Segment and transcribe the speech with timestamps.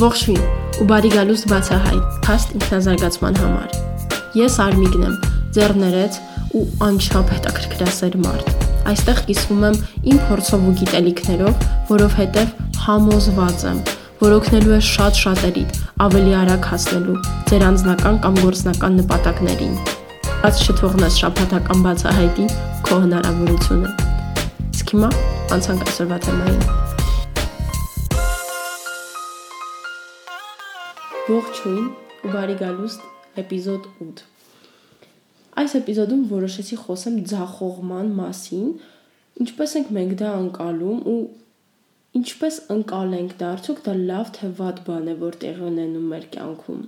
[0.00, 0.44] Ողջույն
[0.80, 3.74] ու բարի գալուստ բացահայտ փաստ ինքնազարգացման համար։
[4.38, 5.16] Ես Արմիգն եմ,
[5.56, 6.16] ձեռներեց
[6.56, 9.76] ու անչափ հետաքրքրասեր մարդ։ Այստեղ կիսվում եմ
[10.12, 12.54] իմ փորձով ու գիտելիքներով, որովհետև
[12.86, 13.82] համոզված եմ,
[14.24, 15.64] որ օգնելու է շատ շատերի
[16.08, 17.18] ավելի արագ հասնելու
[17.50, 19.74] ձեր անձնական կամ գործնական նպատակներին։
[20.40, 22.46] Բաց չթողնես շփաթական բացահայտի
[22.88, 23.92] քո հնարավորությունը։
[24.70, 25.12] Իսկ հիմա
[25.58, 26.89] անցանք այսօրվա թեմային։
[31.30, 31.84] Ողջույն
[32.26, 33.02] ու բարի գալուստ
[33.38, 34.22] էպիզոդ 8։
[35.62, 38.72] Այս էպիզոդում որոշեցի խոսեմ ձախողման մասին,
[39.44, 41.14] ինչպես ենք մենք դա անցալում ու
[42.20, 46.82] ինչպես անցալենք դա, արդյոք դա լավ թե վատ բան է, որ տեղի ունենում մեր կյանքում։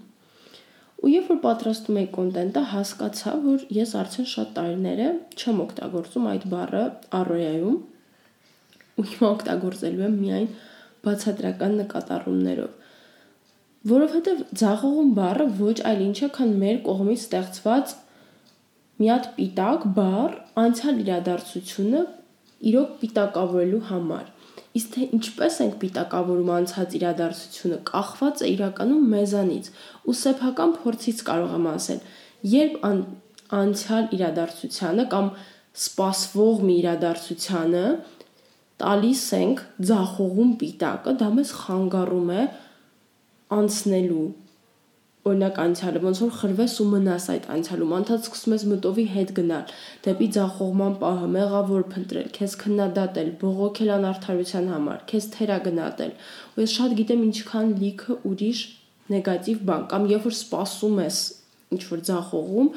[1.02, 6.30] Ու երբ որ պատրաստում եի կոնտենտը, հասկացա, որ ես արդեն շատ տարիներ է չեմ օգտագործում
[6.34, 6.84] այդ բառը
[7.22, 7.80] առօրյայում
[9.02, 10.54] ու հիմա օգտագործելու եմ միայն
[11.06, 12.81] բացատրական նկատառումներով
[13.90, 17.94] Որովհետև ձախողում բառը ոչ այլ ինչ է, քան մեր կողմից ստեղծված
[19.02, 22.02] մի հատ պիտակ բառ անցյալ իրադարձությունը
[22.72, 24.30] իրոք պիտակավորելու համար։
[24.78, 29.66] Իսկ թե ինչպես ենք պիտակավորում անցած իրադարձությունը, կախված է իրականում մեզանից
[30.08, 32.00] ու սեփական փորձից կարող եմ ասել,
[32.52, 33.02] երբ ան,
[33.52, 35.30] անցյալ իրադարձությունը կամ
[35.82, 37.84] սпасվող մի իրադարձությունը
[38.82, 39.60] տալիս ենք
[39.90, 42.42] ձախողում պիտակը, դա մեզ խանգարում է
[43.58, 44.26] անցնելու
[45.22, 49.74] օրինակ անցյալը ոնց որ խրվես ու մնաս այդ անցյալում անդադ սկսում ես մտովի հետ գնալ
[50.06, 56.12] դեպի ձախողման պահը մեղավոր փնտրել քեզ քննադատել բողոքել անարթարության համար քեզ թերագնահատել
[56.56, 58.62] ու ես շատ գիտեմ ինչքան լիքը ուրիշ
[59.14, 61.20] նեգատիվ բան կամ երբ որ սпасում ես
[61.76, 62.72] ինչ որ ձախողում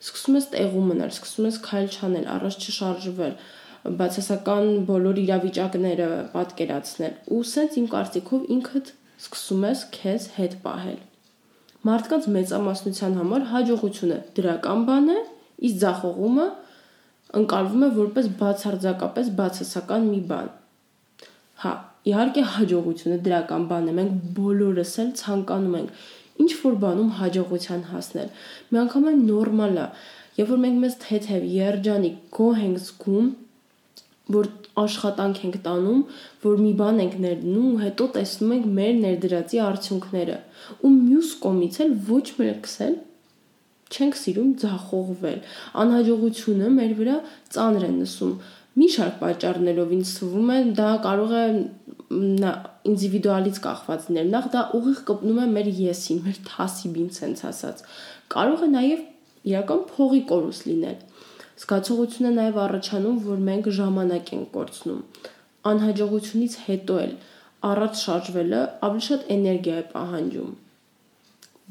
[0.00, 3.34] սկսում ես տեղում մնալ սկսում ես քայլ չանել առաջ չշարժվել
[4.00, 8.90] բացասական բոլոր իրավիճակները պատկերացնել ու սենց իմ կարծիքով ինքդ
[9.20, 11.00] սկսում ես քեզ հետ պահել։
[11.90, 15.18] Մարդկանց մեծամասնության համար հաջողությունը դրական բան է,
[15.68, 16.46] իսկ ձախողումը
[17.40, 20.48] ընկալվում է որպես բացարձակապես բացասական մի բան։
[21.64, 21.72] Հա,
[22.10, 26.00] իհարկե հաջողությունը դրական բան է, մենք բոլորս էլ ցանկանում ենք
[26.40, 28.28] ինչ որ բանում հաջողության հասնել։
[28.74, 29.86] Միանգամայն նորմալ է,
[30.40, 33.28] երբ որ մենք մեզ թեթև, երջանիկ, գոհ ենք զգում,
[34.36, 34.48] որ
[34.80, 36.00] աշխատանք ենք տանում,
[36.44, 40.36] որ մի բան ենք ներդնում ու հետո տեսնում ենք մեր ներդրածի արդյունքները։
[40.80, 42.96] Ու մյուս կողմից էլ ոչ մեկս էլ
[43.90, 45.38] չենք սիրում ձախողվել։
[45.82, 47.16] Անհաջողությունը մեր վրա
[47.56, 48.34] ծանր է նսում։
[48.80, 51.44] Մի շարք պատճառներով ինձ թվում է դա կարող է
[52.90, 57.82] ինդիվիդուալից կախված լինել։ Նախ դա ուղիղ կպնում է մեր եսին, մեր թասիբին, ցենց ասած։
[58.34, 59.02] Կարող է նաև
[59.50, 60.98] իրական փողի կորուս լինել
[61.60, 65.00] Զգացողություն է նաև առաջանում, որ մենք ժամանակ ենք կորցնում։
[65.70, 67.12] Անհաջողությունից հետո էլ
[67.70, 70.54] առաջ շարժվելը ավելի շատ էներգիա է պահանջում։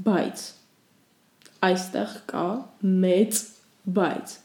[0.09, 0.43] Բայց
[1.69, 2.45] այստեղ կա
[3.05, 3.39] մեծ
[3.97, 4.35] բայց։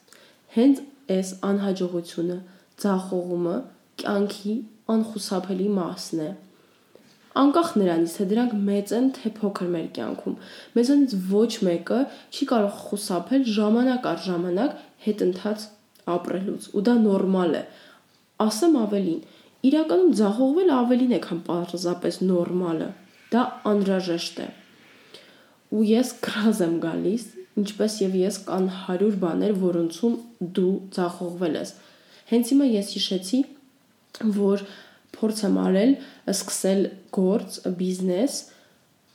[0.54, 0.80] Հենց
[1.14, 2.38] այս անհաջողությունը,
[2.84, 3.56] ցախողումը
[4.02, 4.54] կյանքի
[4.94, 6.30] անխուսափելի մասն է
[7.42, 10.34] անկախ նրանից թե դրանք մեծ են թե փոքր մեր կյանքում
[10.78, 12.00] մեզանից ոչ մեկը
[12.34, 15.64] չի կարող խուսափել ժամանակ առ ժամանակ հետընթաց
[16.14, 17.62] ապրելուց ու դա նորմալ է
[18.44, 19.22] ասեմ ավելին
[19.70, 22.90] իրականում ձախողվել ավելին է քան պարզապես նորմալը
[23.34, 24.48] դա անհրաժեշտ է
[25.74, 27.24] ու ես գրազ եմ գալիս
[27.64, 30.14] ինչպես եւ ես կան 100 բաներ որոնցում
[30.58, 31.74] դու ձախողվել ես
[32.30, 33.40] հենց հիմա ես հիշեցի
[34.38, 34.64] որ
[35.18, 35.92] փորձ եմ արել
[36.34, 36.82] սկսել
[37.14, 38.38] գործ, բիզնես,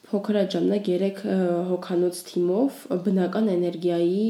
[0.09, 1.23] փոքր ժամանակ 3
[1.69, 4.23] հոկանոց թիմով բնական էներգիայի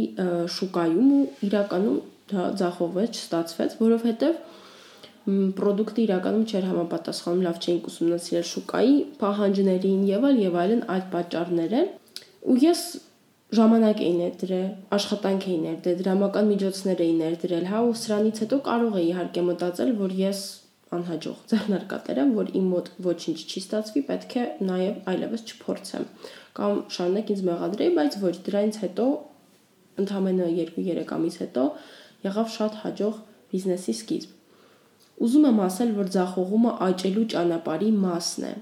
[0.55, 4.41] շուկայում ու իրականում դա ձախողվեց, չստացվեց, որովհետև
[5.59, 11.81] product-ը իրականում չէր համապատասխանում, լավ չէին ուսումնասիրել շուկայի պահանջներին եւ այլ եւ այլն այդ պատճառները։
[12.49, 12.83] Ու ես
[13.59, 14.69] ժամանակ էի ներդրել,
[14.99, 19.93] աշխատանք էի ներդրել, դրամական միջոցներ էի ներդրել, հա, ու սրանից հետո կարող էի իհարկե մտածել,
[19.99, 20.41] որ ես
[20.95, 26.07] անհաջող ձեռնարկատեր եմ, որ իմ մոտ ոչինչ չի ստացվի, պետք է նաև այլևս չփորձեմ
[26.59, 29.05] կամ շարունակ ինձ մեղադրեի, բայց ոչ, դրանից հետո
[30.03, 31.65] ընդամենը 2-3 ամիս հետո
[32.25, 33.19] եղավ շատ հաջող
[33.53, 34.35] բիզնեսի սկիզբ։
[35.19, 38.53] Ուզում եմ ասել, որ ձախողումը աճելու ճանապարհի մասն է։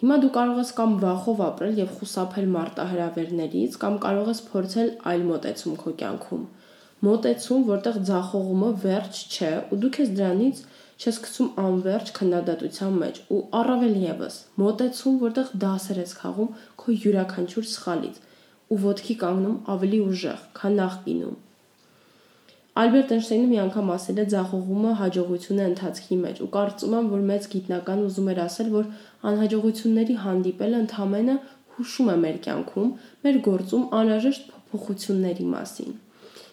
[0.00, 5.22] Հիմա դու կարող ես կամ վախով ապրել եւ խուսափել մարտահրավերներից, կամ կարող ես փորձել այլ
[5.30, 6.42] մոտեցում քո կյանքում։
[7.06, 10.60] Մոտեցում, որտեղ ձախողումը վերջ չէ, ու դու քեզ դրանից
[10.96, 17.66] չես գցում անverջ քննադատության մեջ ու առավել եւս մոտեցում, որտեղ դասեր ես խաղում քո յուրաքանչյուր
[17.72, 18.22] սխալից
[18.66, 21.36] ու ոդքի կանգնում ավելի ուժեղ, քան նախկինում։
[22.76, 27.22] Ալբերտ Էյնշտեյնը մի անգամ ասել է ձախողումը հաջողություն է ընթացքի մեջ ու կարծում եմ, որ
[27.30, 28.90] մեծ գիտնական ուզում էր ասել, որ
[29.30, 32.92] անհաջողությունների հանդիպելը ընդհանրապես հուշում է մեր կյանքում,
[33.24, 35.96] մեր գործում անհրաժեշտ փոփոխությունների մասին։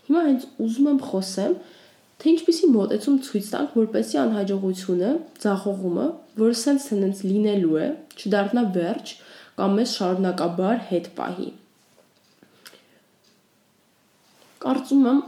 [0.07, 1.54] Հիմա հենց ուզում եմ խոսեմ,
[2.21, 5.12] թե ինչպիսի մոտեցում ցույց տանք, որպեսզի անհաջողությունը,
[5.44, 6.07] ձախողումը,
[6.44, 7.88] որը սենց տենց լինելու է,
[8.19, 9.13] չդառնա վերջ
[9.57, 11.50] կամ մեզ շարունակաբար հետ պահի։
[14.63, 15.19] Կարծում եմ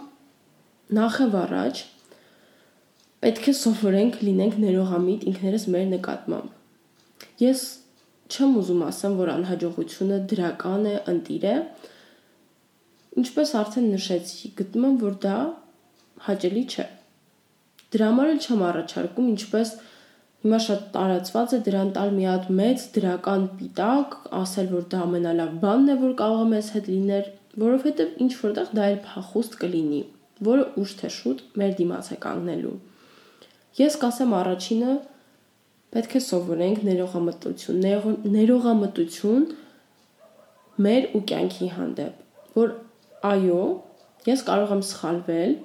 [0.99, 1.81] նախ եւ առաջ
[3.25, 7.61] պետք է սովորենք լինենք ներողամիտ ինքներս մեր նկատմամբ։ Ես
[8.29, 11.55] չեմ ուզում ասեմ, որ անհաջողությունը դրական է, ընտիր է։
[13.21, 15.37] Ինչպես արդեն նշեցի, գտնում եմ, որ դա
[16.27, 16.87] հաճելի չէ։
[17.95, 19.75] Դրա համար էլ չեմ առաջարկում, ինչպես
[20.45, 25.55] հիմա շատ տարածված է դրան տալ մի հատ մեծ դրական պիտակ, ասել, որ դա ամենալավ
[25.63, 27.31] բանն է, որ կարող է մեզ հետ լինել,
[27.65, 30.03] որովհետև ինչ որտեղ դա էլ փախուստ կլինի
[30.43, 32.73] որը ուշ թե շուտ մեր դիմաց է կանգնելու։
[33.79, 34.95] Ես կասեմ առաջինը
[35.95, 37.85] պետք է սովորենք ներողամտություն,
[38.35, 39.45] ներողամտություն
[40.85, 42.19] մեր ու կյանքի հանդեպ,
[42.55, 42.73] որ
[43.31, 43.61] այո,
[44.27, 45.55] ես կարող եմ սխալվել,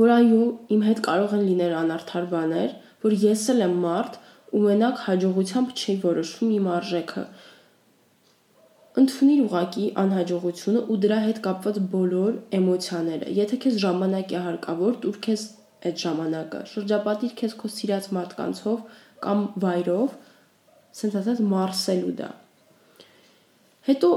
[0.00, 0.42] որ այո,
[0.74, 4.20] իմ հետ կարող են լինել անարդար բաներ, որ ես էլ եմ մարդ
[4.52, 7.24] ու մենակ հաջողությամբ չի որոշվում իմ արժեքը,
[9.02, 15.18] ընդունիր ուղակի անհաջողությունը ու դրա հետ կապված բոլոր էմոցիաները։ Եթե քեզ ժամանակ է հարկավոր, դուր
[15.26, 15.44] քեզ
[15.88, 18.82] այդ ժամանակը։ Շրջապատիր քեզ քո սիրած մարդկանցով
[19.24, 20.18] կամ վայրով,
[20.92, 22.28] ասենց ասած մարսելու դա։
[23.88, 24.10] Հետո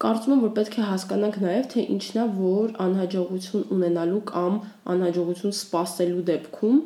[0.00, 4.54] Կարծում եմ, որ պետք է հասկանանք նաև, թե ինչն է, որ անհաջողություն ունենալու կամ
[4.94, 6.78] անհաջողություն սպասելու դեպքում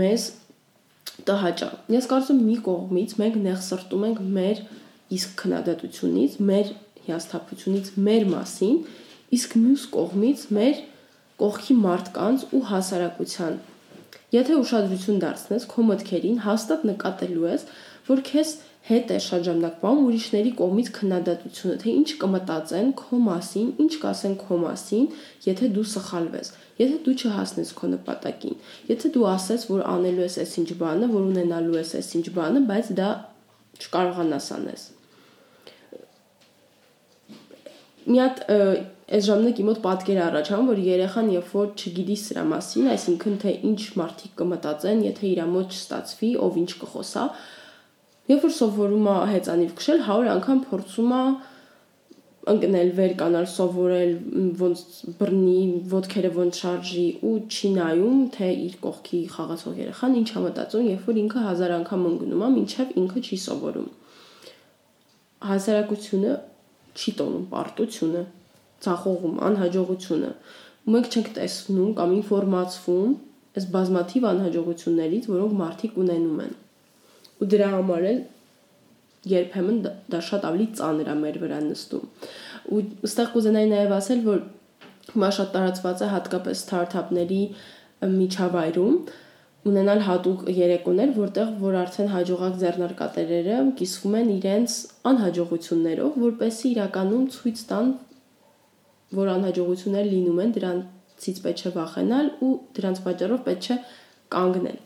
[0.00, 0.28] մեզ
[1.28, 4.62] տհաճա։ Ես կարծում մի կողմից մենք ներսրտում ենք մեր
[5.18, 6.72] իսկ քննադատությունից, մեր
[7.08, 8.78] հիասթափությունից մեր մասին,
[9.38, 10.80] իսկ մյուս կողմից մեր
[11.42, 13.60] կողքի մարդկանց ու հասարակության։
[14.28, 17.62] Եթե ուշադրություն դարձնես քո մտքերին, հաստատ նկատելու ես,
[18.08, 18.50] որ քեզ
[18.88, 19.18] հետ է
[19.82, 25.08] բան ուրիշների կողմից քննադատությունը, թե ինչ կմտածեն քո մասին, ինչ կասեն քո մասին,
[25.48, 28.60] եթե դու սխալվես, եթե դու չհասնես քո նպատակին,
[28.92, 33.10] եթե դու ասես, որ անելու ես այսինչ բանը, որ ունենալու ես այսինչ բանը, բայց դա
[33.78, 34.88] չկարողանաս անես
[38.08, 42.88] մի հատ այս ժամանակ իմ մոտ պատկեր առաջանում, որ երեխան երբ որ չգիտի սրա մասին,
[42.94, 47.24] այսինքն թե ինչ մարդիկ կմտածեն, եթե իր մոտ չստացվի, ով ինչ կխոսա,
[48.28, 51.22] երբ որ սովորում է հեծանիվ քշել, 100 անգամ փորձում է
[52.48, 54.12] ընկնել վեր կանալ սովորել
[54.62, 54.82] ոնց
[55.20, 60.86] բռնի ոդքերը ոնց շարժի ու չի նայում թե իր կողքի խաղացող երեխան ինչ է մտածում
[60.88, 63.90] երբ որ ինքը հազար անգամ ընկնում է ինչև ինքը չի սովորում
[65.48, 66.32] հասարակությունը
[66.98, 68.22] չի տոնում պարտությունը,
[68.84, 70.30] ցախողում, անհաջողությունը։
[70.88, 73.12] Ու մենք չենք տեսնում կամ ինֆորմացվում
[73.58, 76.56] այս բազմաթիվ անհաջողություններից, որոնք մարդիկ ունենում են։
[77.38, 78.20] Ու դրա համար էլ
[79.28, 79.78] երբեմն
[80.12, 82.04] դա շատ ավելի ծանր է մեր վրա նստում։
[82.74, 84.42] Ու ըստեղ կուզենայի նաև ասել, որ
[85.12, 87.42] հիմա շատ տարածված է հատկապես ստարտափների
[88.18, 88.98] միջավայրում,
[89.68, 94.76] ունենալ հատուկ երեկոներ, որտեղ որ արդեն հաջողակ ձեռնարկատերերը կիսվում են իրենց
[95.10, 97.94] անհաջողություններով, որպեսզի իրականում ցույց տան,
[99.18, 103.80] որ անհաջողություններ լինում են, դրանցից պետք չէ վախենալ ու դրանց պատճառով պետք չէ
[104.36, 104.78] կանգնել։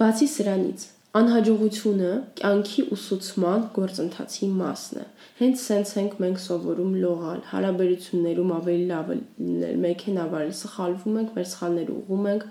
[0.00, 0.84] Բացի սրանից,
[1.18, 5.04] անհաջողությունը կյանքի ուսուցման գործընթացի մասն է։
[5.40, 11.48] Հենց սենց ենք մենք սովորում լողալ, հարաբերություններում ավելի լավ լինել, մեքենա վարել, սխալվում ենք, մեր
[11.52, 12.46] սխալները ուղում ենք,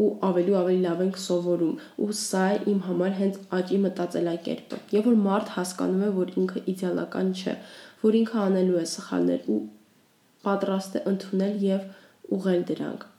[0.00, 1.74] ու ավելի ու ավելի լավ ենք սովորում
[2.06, 6.62] ու սա է իմ համար հենց աճի մտածելակերպը եւ որ մարդ հասկանում է որ ինքը
[6.72, 7.56] իդեալական չէ
[8.04, 9.62] որ ինքը անելու է սխալներ ու
[10.48, 11.84] պատրաստ է ընդունել եւ
[12.38, 13.11] ուղղել դրանք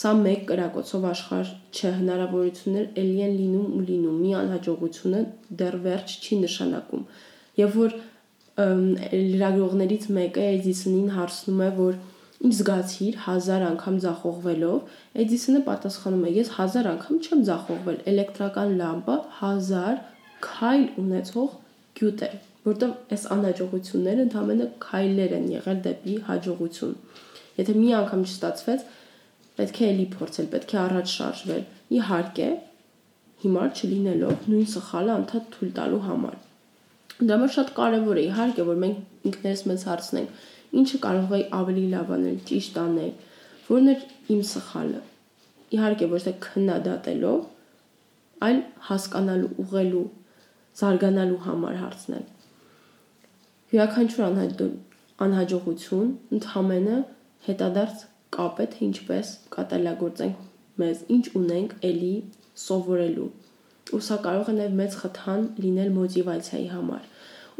[0.00, 5.20] սա մեկ կրակոցով աշխարհ չէ հնարավորություններ ելի են լինում ու լինում մի անհաջողությունը
[5.62, 7.04] դեռ վերջ չի նշանակում
[7.60, 7.98] եւ որ
[8.62, 12.00] լրագրողներից մեկը Էդիսոնին հարցնում է որ
[12.42, 14.78] ինչ զգացիր 1000 անգամ ձախողվելով,
[15.22, 16.32] Էդիսոնը պատասխանում է.
[16.36, 20.00] Ես 1000 անգամ չեմ ձախողվել, էլեկտրական լամպը 1000
[20.46, 21.52] քայլ ունեցող
[22.00, 22.30] գյուտ է,
[22.66, 26.96] որտեղ այս անհաջողությունները ընդհանրապես քայլեր են եղել դեպի հաջողություն։
[27.62, 28.84] Եթե մի անգամ չստացվեց,
[29.58, 31.64] պետք է էլի փորձել, պետք է առաջ շարժվել։
[31.98, 32.48] Իհարկե,
[33.42, 36.36] հիմար չլինելով նույն սխալը անդադ թույլ տալու համար։
[37.22, 40.42] Դա մը շատ կարևոր է, իհարկե, որ մենք ինքներս մեզ հարցնենք,
[40.82, 43.12] ինչը կարող էի ավելի լավ անել, ճիշտ անել,
[43.68, 45.02] որն էր իմ սխալը։
[45.72, 47.42] Իհարկե ոչ թե քննադատելով,
[48.42, 50.06] այլ հասկանալու, ուղղելու,
[50.82, 52.24] զարգանալու համար հարցնել։
[53.72, 54.24] Յուրաքանչյուր
[55.26, 56.96] անհաջողություն ընդհանրը
[57.46, 58.02] հետադարձ
[58.36, 62.12] կապ է, թե ինչպես կատարելագործենք մեզ, ինչ ունենք ելի
[62.62, 63.28] սովորելու։
[63.92, 67.08] Ու սա կարող է նաև մեծ խթան լինել մոտիվացիայի համար։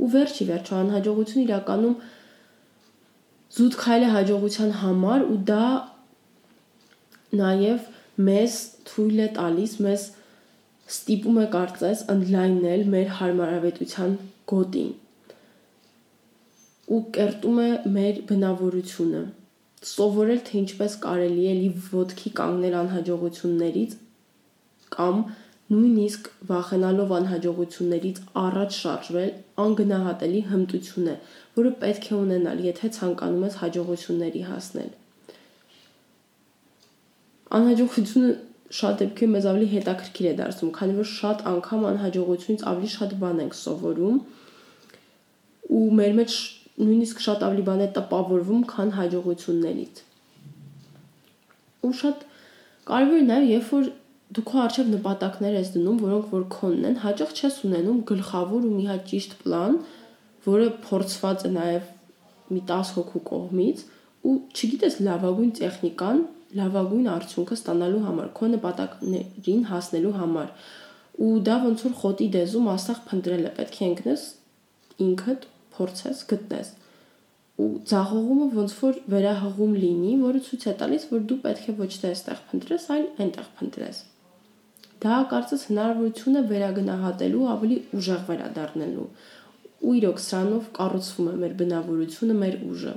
[0.02, 1.96] Ու վերջի վերջո անհաջողությունը իրականում
[3.56, 5.66] զուտ քայլ է հաջողության համար ու դա
[7.42, 7.86] նաև
[8.28, 8.56] մեզ
[8.88, 10.08] թույլ է տալիս, մեզ
[10.92, 14.18] ստիպում է կարծես ընդլայնել մեր հարմարավետության
[14.52, 14.90] գոտին
[16.92, 19.20] ու կերտում է մեր բնավորությունը
[19.88, 23.96] սովորել թե ինչպես կարելի է լի ոդքի կանգնել անհաջողություններից
[24.96, 25.22] կամ
[25.72, 29.30] նույնիսկ վախենալով անհաջողություններից առաջ շարժվել
[29.64, 31.14] անգնահատելի հմտություն է,
[31.58, 34.90] որը պետք է ունենալ, եթե ցանկանում ես հաջողությունների հասնել։
[37.58, 38.32] Անհաջողությունը
[38.72, 43.42] շատ դեպքեր մեզ ավելի հետաքրքիր է դարձնում, քանի որ շատ անգամ անհաջողությունից ավելի շատ բան
[43.42, 44.20] ենք սովորում
[45.78, 46.36] ու մեր մեջ
[46.80, 50.02] նույնիսկ շատ ավելի բան է տպավորվում, քան հաջողություններից։
[51.82, 52.22] Ու շատ
[52.88, 53.90] կարևոր նաև, երբ որ
[54.32, 58.76] դու քո արժև նպատակներ ես դնում, որոնք որ քոնն են, հաճախ չես ունենում գլխավոր ու
[58.76, 59.74] մի հատ ճիշտ պլան,
[60.46, 61.90] որը փորձված է նաև
[62.52, 63.82] մի 10 հոգու կողմից
[64.22, 66.22] ու չգիտես լավագույն տեխնիկան
[66.62, 70.50] լավագույն արդյունքը ստանալու համար, քո նպատակներին հասնելու համար։
[71.22, 74.26] Ու դա ոնց որ խոտի դեզում աստղ փնտրել է, պետք է ընկնես
[75.06, 76.72] ինքդ փորձես գտնես։
[77.62, 81.90] Ու ցաղողումը ոնց որ վերահղում լինի, որը ցույց է տալիս, որ դու պետք է ոչ
[82.02, 84.00] թե այստեղ փնտրես, այլ այնտեղ փնտրես։
[85.02, 89.06] Դա կարծես հնարավորություն է վերագնահատելու, ավելի ուժեղ վերադառնալու։
[89.82, 92.92] Ու իրոք սրանով կառուցվում է մեր բնավորությունը, մեր ուժը։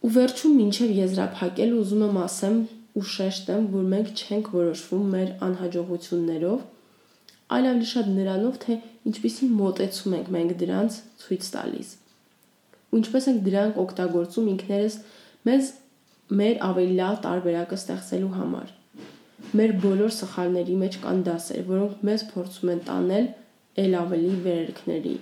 [0.00, 2.60] Ու վերջում մինչև եզրափակել ուզում եմ ասեմ
[3.00, 6.62] ու շեշտեմ, որ մենք չենք որոշվում մեր անհաջողություններով,
[7.56, 8.76] այլ ավելի շատ նրանով, թե
[9.10, 11.88] ինչպիսի մոտեցում ենք մենք դրանց ցույց տալիս։
[12.90, 14.98] Ու ինչպես ենք դրանք օգտագործում ինքներս
[15.50, 15.72] մեզ
[16.40, 18.72] մեր ավելի լավ տարբերակը ստեղծելու համար։
[19.60, 23.30] Մեր բոլոր սխալների մեջ կան դասեր, որոնք մեզ փորձում են տանել
[23.84, 25.14] ել ավելի վերերքների։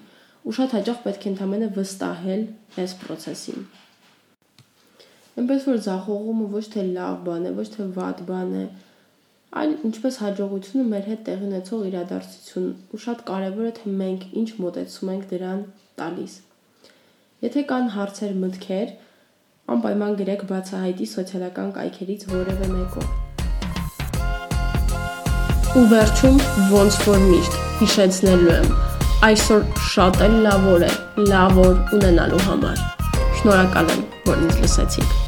[0.49, 2.42] Ու շատ հաճախ պետք է ընդհանրապես վստահել
[2.82, 3.62] այս process-ին։
[5.38, 8.64] Այնպես որ զախողումը ոչ թե լավ բան է, ոչ թե վատ բան է,
[9.57, 14.49] այլ ինչպես հաջողությունը մեր հետ տեղի ունեցող իրադարձություն ու շատ կարևոր է թե մենք ինչ
[14.61, 15.62] մոտեցում ենք դրան
[16.00, 16.35] տալիս։
[17.47, 18.88] Եթե կան հարցեր, մտքեր,
[19.75, 23.07] անպայման գրեք բացահայտի սոցիալական կայքերից որևէ մեկով։
[25.78, 26.37] Ու վերջում
[26.75, 28.69] ոնց որ միշտ հիշեցնելու եմ,
[29.31, 29.64] այսօր
[29.95, 30.93] շատ էլ լավ օր է,
[31.33, 32.85] լավ օր ունենալու համար։
[33.40, 35.27] Շնորհակալ եմ, որ ինձ լսեցիք։